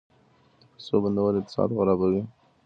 د 0.59 0.61
پیسو 0.71 0.95
بندول 1.03 1.33
اقتصاد 1.37 1.69
خرابوي. 1.77 2.21